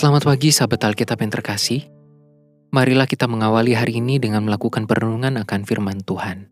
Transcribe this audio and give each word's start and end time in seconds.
Selamat 0.00 0.24
pagi 0.24 0.48
sahabat 0.48 0.80
Alkitab 0.80 1.20
yang 1.20 1.28
terkasih. 1.28 1.84
Marilah 2.72 3.04
kita 3.04 3.28
mengawali 3.28 3.76
hari 3.76 4.00
ini 4.00 4.16
dengan 4.16 4.48
melakukan 4.48 4.88
perenungan 4.88 5.36
akan 5.36 5.68
firman 5.68 6.00
Tuhan. 6.00 6.48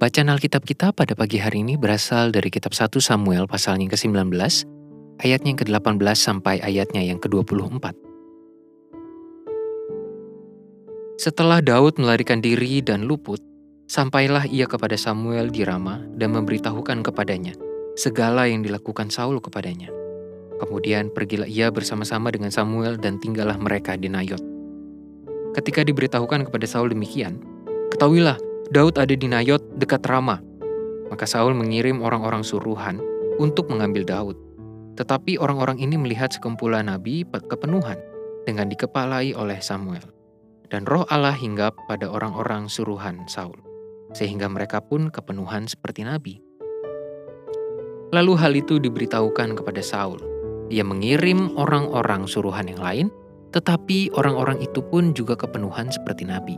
Bacaan 0.00 0.32
Alkitab 0.32 0.64
kita 0.64 0.96
pada 0.96 1.12
pagi 1.12 1.36
hari 1.36 1.60
ini 1.60 1.76
berasal 1.76 2.32
dari 2.32 2.48
kitab 2.48 2.72
1 2.72 2.96
Samuel 2.96 3.44
pasalnya 3.44 3.84
yang 3.84 3.92
ke-19, 3.92 4.40
ayatnya 5.20 5.48
yang 5.52 5.60
ke-18 5.68 6.16
sampai 6.16 6.64
ayatnya 6.64 7.04
yang 7.04 7.20
ke-24. 7.20 7.92
Setelah 11.20 11.60
Daud 11.60 12.00
melarikan 12.00 12.40
diri 12.40 12.80
dan 12.80 13.04
luput, 13.04 13.44
sampailah 13.84 14.48
ia 14.48 14.64
kepada 14.64 14.96
Samuel 14.96 15.52
di 15.52 15.60
Rama 15.60 16.00
dan 16.16 16.32
memberitahukan 16.32 17.04
kepadanya 17.04 17.52
segala 18.00 18.48
yang 18.48 18.64
dilakukan 18.64 19.12
Saul 19.12 19.44
kepadanya. 19.44 20.03
Kemudian 20.64 21.12
pergilah 21.12 21.44
ia 21.44 21.68
bersama-sama 21.68 22.32
dengan 22.32 22.48
Samuel 22.48 22.96
dan 22.96 23.20
tinggallah 23.20 23.60
mereka 23.60 24.00
di 24.00 24.08
Nayot. 24.08 24.40
Ketika 25.52 25.84
diberitahukan 25.84 26.48
kepada 26.48 26.64
Saul 26.64 26.88
demikian, 26.88 27.36
ketahuilah 27.92 28.40
Daud 28.72 28.96
ada 28.96 29.12
di 29.12 29.28
Nayot 29.28 29.60
dekat 29.76 30.00
Rama. 30.08 30.40
Maka 31.12 31.28
Saul 31.28 31.52
mengirim 31.52 32.00
orang-orang 32.00 32.40
suruhan 32.40 32.96
untuk 33.36 33.68
mengambil 33.68 34.08
Daud. 34.08 34.40
Tetapi 34.96 35.36
orang-orang 35.36 35.84
ini 35.84 36.00
melihat 36.00 36.32
sekumpulan 36.32 36.88
nabi 36.88 37.28
kepenuhan 37.28 38.00
dengan 38.48 38.72
dikepalai 38.72 39.36
oleh 39.36 39.60
Samuel. 39.60 40.08
Dan 40.72 40.88
roh 40.88 41.04
Allah 41.12 41.36
hinggap 41.36 41.76
pada 41.92 42.08
orang-orang 42.08 42.72
suruhan 42.72 43.20
Saul, 43.28 43.60
sehingga 44.16 44.48
mereka 44.48 44.80
pun 44.80 45.12
kepenuhan 45.12 45.68
seperti 45.68 46.08
nabi. 46.08 46.40
Lalu 48.16 48.32
hal 48.38 48.52
itu 48.56 48.80
diberitahukan 48.80 49.58
kepada 49.60 49.82
Saul, 49.84 50.33
ia 50.72 50.84
mengirim 50.86 51.52
orang-orang 51.56 52.24
suruhan 52.24 52.68
yang 52.68 52.80
lain, 52.80 53.06
tetapi 53.52 54.10
orang-orang 54.16 54.58
itu 54.64 54.80
pun 54.82 55.12
juga 55.12 55.36
kepenuhan 55.36 55.92
seperti 55.92 56.26
nabi. 56.26 56.56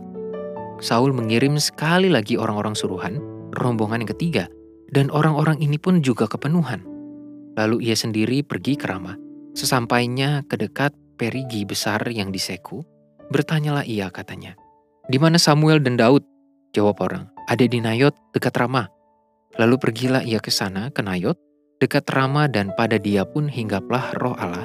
Saul 0.81 1.12
mengirim 1.17 1.57
sekali 1.57 2.12
lagi 2.12 2.37
orang-orang 2.37 2.77
suruhan, 2.77 3.21
rombongan 3.57 4.05
yang 4.05 4.12
ketiga, 4.12 4.45
dan 4.93 5.09
orang-orang 5.09 5.57
ini 5.59 5.81
pun 5.81 6.05
juga 6.05 6.29
kepenuhan. 6.29 6.84
Lalu 7.57 7.89
ia 7.89 7.97
sendiri 7.97 8.45
pergi 8.45 8.77
ke 8.77 8.84
Rama. 8.84 9.17
Sesampainya 9.57 10.45
ke 10.45 10.61
dekat 10.61 10.93
perigi 11.17 11.65
besar 11.65 12.05
yang 12.12 12.29
di 12.29 12.37
Seku, 12.37 12.84
bertanyalah 13.33 13.89
ia 13.89 14.12
katanya, 14.12 14.53
Di 15.09 15.17
mana 15.17 15.41
Samuel 15.41 15.81
dan 15.81 15.97
Daud? 15.97 16.21
Jawab 16.77 17.01
orang, 17.01 17.33
ada 17.49 17.65
di 17.65 17.81
Nayot 17.81 18.12
dekat 18.37 18.53
Rama. 18.61 18.93
Lalu 19.57 19.81
pergilah 19.81 20.21
ia 20.21 20.37
ke 20.45 20.53
sana, 20.53 20.93
ke 20.93 21.01
Nayot, 21.01 21.41
Dekat 21.77 22.09
Rama 22.09 22.49
dan 22.49 22.73
pada 22.73 22.97
dia 22.97 23.29
pun 23.29 23.53
hinggaplah 23.53 24.17
roh 24.17 24.33
Allah, 24.41 24.65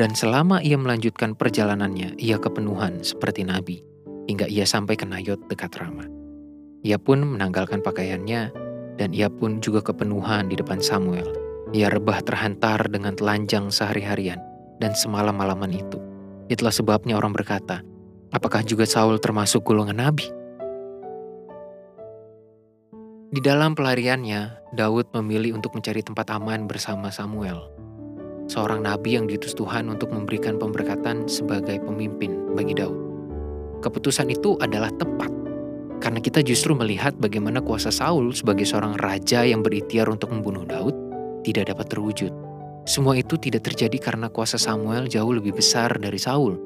dan 0.00 0.16
selama 0.16 0.64
ia 0.64 0.80
melanjutkan 0.80 1.36
perjalanannya, 1.36 2.16
ia 2.16 2.40
kepenuhan 2.40 3.04
seperti 3.04 3.44
Nabi, 3.44 3.84
hingga 4.24 4.48
ia 4.48 4.64
sampai 4.64 4.96
ke 4.96 5.04
Nayot 5.04 5.36
dekat 5.52 5.76
Rama. 5.76 6.08
Ia 6.80 6.96
pun 6.96 7.36
menanggalkan 7.36 7.84
pakaiannya, 7.84 8.56
dan 8.96 9.12
ia 9.12 9.28
pun 9.28 9.60
juga 9.60 9.84
kepenuhan 9.84 10.48
di 10.48 10.56
depan 10.56 10.80
Samuel. 10.80 11.28
Ia 11.76 11.92
rebah 11.92 12.24
terhantar 12.24 12.88
dengan 12.88 13.12
telanjang 13.12 13.68
sehari-harian, 13.68 14.40
dan 14.80 14.96
semalam-malaman 14.96 15.76
itu. 15.76 16.00
Itulah 16.48 16.72
sebabnya 16.72 17.20
orang 17.20 17.36
berkata, 17.36 17.84
apakah 18.32 18.64
juga 18.64 18.88
Saul 18.88 19.20
termasuk 19.20 19.60
golongan 19.60 20.00
Nabi? 20.00 20.24
Di 23.36 23.44
dalam 23.44 23.76
pelariannya, 23.76 24.72
Daud 24.72 25.12
memilih 25.12 25.60
untuk 25.60 25.76
mencari 25.76 26.00
tempat 26.00 26.32
aman 26.32 26.64
bersama 26.64 27.12
Samuel, 27.12 27.68
seorang 28.48 28.80
nabi 28.80 29.20
yang 29.20 29.28
diutus 29.28 29.52
Tuhan 29.52 29.92
untuk 29.92 30.08
memberikan 30.08 30.56
pemberkatan 30.56 31.28
sebagai 31.28 31.76
pemimpin 31.84 32.32
bagi 32.56 32.72
Daud. 32.72 32.96
Keputusan 33.84 34.32
itu 34.32 34.56
adalah 34.64 34.88
tepat, 34.88 35.28
karena 36.00 36.16
kita 36.16 36.40
justru 36.40 36.72
melihat 36.72 37.12
bagaimana 37.20 37.60
kuasa 37.60 37.92
Saul 37.92 38.32
sebagai 38.32 38.64
seorang 38.64 38.96
raja 38.96 39.44
yang 39.44 39.60
berikhtiar 39.60 40.08
untuk 40.08 40.32
membunuh 40.32 40.64
Daud 40.64 40.96
tidak 41.44 41.76
dapat 41.76 41.92
terwujud. 41.92 42.32
Semua 42.88 43.20
itu 43.20 43.36
tidak 43.36 43.68
terjadi 43.68 44.00
karena 44.00 44.32
kuasa 44.32 44.56
Samuel 44.56 45.12
jauh 45.12 45.36
lebih 45.36 45.52
besar 45.52 45.92
dari 46.00 46.16
Saul. 46.16 46.56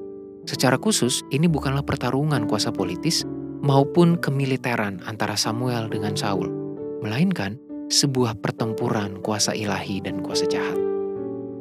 Secara 0.47 0.79
khusus, 0.79 1.27
ini 1.35 1.51
bukanlah 1.51 1.83
pertarungan 1.83 2.47
kuasa 2.47 2.71
politis, 2.71 3.27
maupun 3.59 4.23
kemiliteran 4.23 5.03
antara 5.03 5.35
Samuel 5.35 5.91
dengan 5.91 6.15
Saul, 6.15 6.60
melainkan 7.01 7.57
sebuah 7.91 8.39
pertempuran 8.39 9.19
kuasa 9.21 9.53
ilahi 9.53 9.99
dan 10.01 10.23
kuasa 10.23 10.47
jahat. 10.47 10.79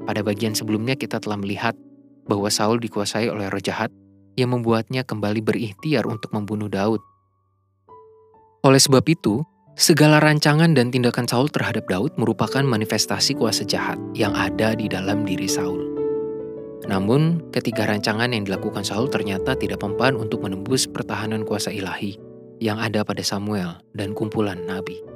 Pada 0.06 0.22
bagian 0.22 0.54
sebelumnya 0.54 0.94
kita 0.94 1.18
telah 1.18 1.38
melihat 1.42 1.74
bahwa 2.30 2.48
Saul 2.54 2.78
dikuasai 2.78 3.28
oleh 3.28 3.50
roh 3.50 3.62
jahat 3.62 3.90
yang 4.38 4.54
membuatnya 4.54 5.02
kembali 5.04 5.42
berikhtiar 5.42 6.06
untuk 6.06 6.32
membunuh 6.32 6.70
Daud. 6.70 7.02
Oleh 8.62 8.80
sebab 8.80 9.04
itu, 9.10 9.42
segala 9.74 10.22
rancangan 10.22 10.78
dan 10.78 10.94
tindakan 10.94 11.26
Saul 11.26 11.50
terhadap 11.50 11.90
Daud 11.90 12.14
merupakan 12.16 12.62
manifestasi 12.62 13.36
kuasa 13.36 13.66
jahat 13.66 13.98
yang 14.14 14.38
ada 14.38 14.78
di 14.78 14.86
dalam 14.86 15.26
diri 15.26 15.50
Saul. 15.50 15.90
Namun, 16.86 17.52
ketiga 17.54 17.86
rancangan 17.90 18.32
yang 18.32 18.46
dilakukan 18.46 18.86
Saul 18.86 19.12
ternyata 19.12 19.54
tidak 19.58 19.82
mempan 19.84 20.16
untuk 20.16 20.46
menembus 20.46 20.90
pertahanan 20.90 21.44
kuasa 21.44 21.74
ilahi 21.74 22.18
yang 22.60 22.80
ada 22.80 23.04
pada 23.04 23.24
Samuel 23.24 23.80
dan 23.96 24.12
kumpulan 24.16 24.60
nabi. 24.68 25.09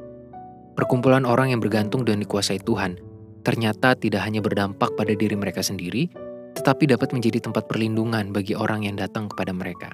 Perkumpulan 0.73 1.23
orang 1.23 1.53
yang 1.53 1.61
bergantung 1.61 2.01
dan 2.01 2.21
dikuasai 2.21 2.61
Tuhan 2.61 2.97
ternyata 3.43 3.93
tidak 3.93 4.23
hanya 4.23 4.39
berdampak 4.39 4.95
pada 4.95 5.11
diri 5.11 5.35
mereka 5.35 5.59
sendiri, 5.59 6.07
tetapi 6.55 6.87
dapat 6.87 7.11
menjadi 7.11 7.43
tempat 7.43 7.67
perlindungan 7.67 8.31
bagi 8.31 8.55
orang 8.55 8.87
yang 8.87 8.95
datang 8.95 9.27
kepada 9.27 9.51
mereka. 9.51 9.91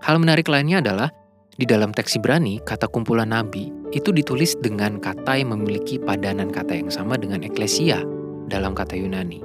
Hal 0.00 0.22
menarik 0.22 0.46
lainnya 0.48 0.80
adalah 0.80 1.10
di 1.58 1.68
dalam 1.68 1.92
teks 1.92 2.16
Ibrani, 2.16 2.62
kata 2.64 2.88
kumpulan 2.88 3.34
nabi 3.34 3.68
itu 3.90 4.14
ditulis 4.14 4.56
dengan 4.62 5.02
kata 5.02 5.36
yang 5.36 5.52
memiliki 5.52 6.00
padanan 6.00 6.48
kata 6.48 6.78
yang 6.78 6.88
sama 6.88 7.18
dengan 7.18 7.42
eklesia 7.42 8.00
dalam 8.48 8.72
kata 8.72 8.96
Yunani 8.96 9.42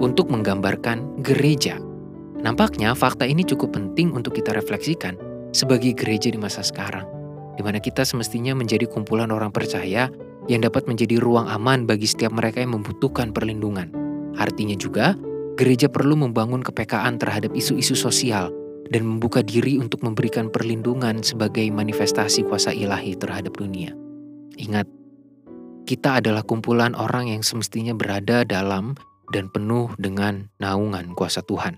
untuk 0.00 0.32
menggambarkan 0.32 1.20
gereja. 1.20 1.76
Nampaknya 2.40 2.96
fakta 2.96 3.28
ini 3.28 3.44
cukup 3.44 3.76
penting 3.76 4.16
untuk 4.16 4.32
kita 4.32 4.56
refleksikan 4.56 5.20
sebagai 5.52 5.92
gereja 5.92 6.32
di 6.32 6.40
masa 6.40 6.64
sekarang, 6.64 7.04
di 7.60 7.62
mana 7.68 7.76
kita 7.76 8.08
semestinya 8.08 8.56
menjadi 8.56 8.88
kumpulan 8.88 9.28
orang 9.28 9.52
percaya 9.52 10.08
yang 10.48 10.64
dapat 10.64 10.88
menjadi 10.88 11.20
ruang 11.20 11.44
aman 11.44 11.84
bagi 11.84 12.08
setiap 12.08 12.32
mereka 12.32 12.64
yang 12.64 12.72
membutuhkan 12.72 13.36
perlindungan. 13.36 13.92
Artinya 14.40 14.72
juga, 14.80 15.12
gereja 15.60 15.92
perlu 15.92 16.16
membangun 16.16 16.64
kepekaan 16.64 17.20
terhadap 17.20 17.52
isu-isu 17.52 17.92
sosial 17.92 18.48
dan 18.88 19.04
membuka 19.04 19.44
diri 19.44 19.76
untuk 19.76 20.00
memberikan 20.00 20.48
perlindungan 20.48 21.20
sebagai 21.20 21.68
manifestasi 21.68 22.48
kuasa 22.48 22.72
ilahi 22.72 23.12
terhadap 23.12 23.52
dunia. 23.60 23.92
Ingat, 24.56 24.88
kita 25.84 26.24
adalah 26.24 26.40
kumpulan 26.40 26.96
orang 26.96 27.28
yang 27.28 27.44
semestinya 27.44 27.92
berada 27.92 28.40
dalam 28.48 28.96
dan 29.36 29.52
penuh 29.52 29.92
dengan 30.00 30.48
naungan 30.64 31.12
kuasa 31.12 31.44
Tuhan. 31.44 31.76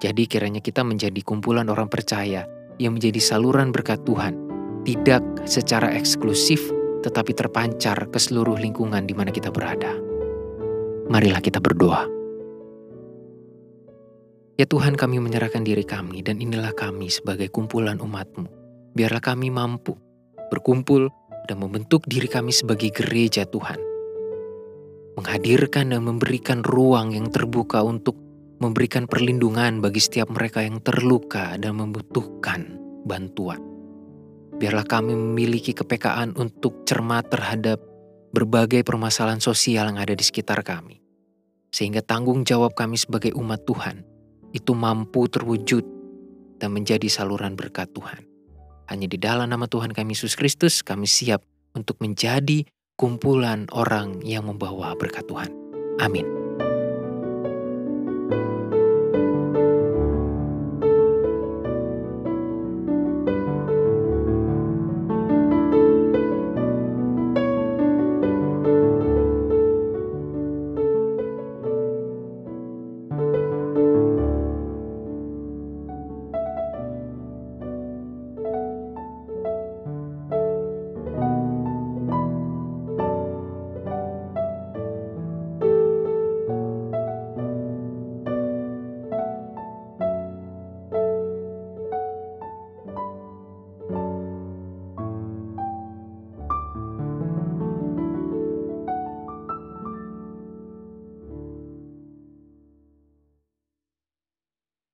Jadi 0.00 0.24
kiranya 0.24 0.64
kita 0.64 0.80
menjadi 0.80 1.20
kumpulan 1.20 1.68
orang 1.68 1.92
percaya 1.92 2.48
yang 2.82 2.98
menjadi 2.98 3.22
saluran 3.22 3.70
berkat 3.70 4.02
Tuhan, 4.02 4.41
tidak 4.82 5.22
secara 5.48 5.90
eksklusif 5.94 6.60
tetapi 7.02 7.34
terpancar 7.34 8.06
ke 8.10 8.18
seluruh 8.18 8.54
lingkungan 8.54 9.02
di 9.02 9.14
mana 9.14 9.34
kita 9.34 9.50
berada. 9.50 9.90
Marilah 11.10 11.42
kita 11.42 11.58
berdoa. 11.58 12.06
Ya 14.54 14.68
Tuhan 14.68 14.94
kami 14.94 15.18
menyerahkan 15.18 15.66
diri 15.66 15.82
kami 15.82 16.22
dan 16.22 16.38
inilah 16.38 16.70
kami 16.76 17.10
sebagai 17.10 17.50
kumpulan 17.50 17.98
umatmu. 17.98 18.46
Biarlah 18.94 19.24
kami 19.24 19.50
mampu 19.50 19.98
berkumpul 20.52 21.10
dan 21.48 21.58
membentuk 21.58 22.06
diri 22.06 22.28
kami 22.30 22.52
sebagai 22.54 22.92
gereja 22.92 23.48
Tuhan 23.48 23.92
menghadirkan 25.16 25.92
dan 25.92 26.02
memberikan 26.08 26.64
ruang 26.64 27.12
yang 27.12 27.28
terbuka 27.28 27.84
untuk 27.84 28.16
memberikan 28.62 29.10
perlindungan 29.10 29.82
bagi 29.82 30.00
setiap 30.00 30.30
mereka 30.30 30.62
yang 30.62 30.80
terluka 30.80 31.58
dan 31.58 31.76
membutuhkan 31.76 32.78
bantuan. 33.04 33.71
Biarlah 34.62 34.86
kami 34.86 35.18
memiliki 35.18 35.74
kepekaan 35.74 36.38
untuk 36.38 36.86
cermat 36.86 37.26
terhadap 37.26 37.82
berbagai 38.30 38.86
permasalahan 38.86 39.42
sosial 39.42 39.90
yang 39.90 39.98
ada 39.98 40.14
di 40.14 40.22
sekitar 40.22 40.62
kami. 40.62 41.02
Sehingga 41.74 41.98
tanggung 41.98 42.46
jawab 42.46 42.78
kami 42.78 42.94
sebagai 42.94 43.34
umat 43.34 43.66
Tuhan 43.66 44.06
itu 44.54 44.70
mampu 44.70 45.26
terwujud 45.26 45.82
dan 46.62 46.70
menjadi 46.78 47.10
saluran 47.10 47.58
berkat 47.58 47.90
Tuhan. 47.90 48.22
Hanya 48.86 49.10
di 49.10 49.18
dalam 49.18 49.50
nama 49.50 49.66
Tuhan 49.66 49.90
kami 49.90 50.14
Yesus 50.14 50.38
Kristus 50.38 50.86
kami 50.86 51.10
siap 51.10 51.42
untuk 51.74 51.98
menjadi 51.98 52.62
kumpulan 52.94 53.66
orang 53.74 54.22
yang 54.22 54.46
membawa 54.46 54.94
berkat 54.94 55.26
Tuhan. 55.26 55.50
Amin. 55.98 56.41